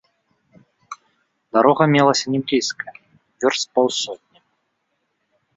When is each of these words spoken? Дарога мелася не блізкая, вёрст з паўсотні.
Дарога 1.57 1.83
мелася 1.97 2.25
не 2.37 2.41
блізкая, 2.47 2.93
вёрст 3.45 3.61
з 3.67 3.71
паўсотні. 3.77 4.39